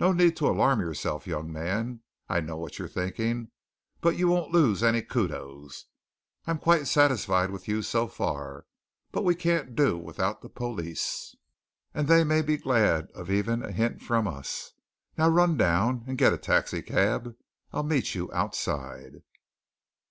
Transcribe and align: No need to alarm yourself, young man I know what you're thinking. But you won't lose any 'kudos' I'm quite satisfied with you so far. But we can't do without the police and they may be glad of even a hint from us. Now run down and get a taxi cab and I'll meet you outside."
No 0.00 0.12
need 0.14 0.34
to 0.38 0.48
alarm 0.48 0.80
yourself, 0.80 1.26
young 1.26 1.52
man 1.52 2.00
I 2.26 2.40
know 2.40 2.56
what 2.56 2.78
you're 2.78 2.88
thinking. 2.88 3.50
But 4.00 4.16
you 4.16 4.26
won't 4.26 4.50
lose 4.50 4.82
any 4.82 5.02
'kudos' 5.02 5.84
I'm 6.46 6.56
quite 6.56 6.86
satisfied 6.86 7.50
with 7.50 7.68
you 7.68 7.82
so 7.82 8.06
far. 8.08 8.64
But 9.12 9.24
we 9.24 9.34
can't 9.34 9.76
do 9.76 9.98
without 9.98 10.40
the 10.40 10.48
police 10.48 11.36
and 11.92 12.08
they 12.08 12.24
may 12.24 12.40
be 12.40 12.56
glad 12.56 13.10
of 13.10 13.30
even 13.30 13.62
a 13.62 13.70
hint 13.70 14.00
from 14.00 14.26
us. 14.26 14.72
Now 15.18 15.28
run 15.28 15.58
down 15.58 16.02
and 16.08 16.16
get 16.16 16.32
a 16.32 16.38
taxi 16.38 16.80
cab 16.80 17.26
and 17.26 17.36
I'll 17.70 17.82
meet 17.82 18.14
you 18.14 18.32
outside." 18.32 19.16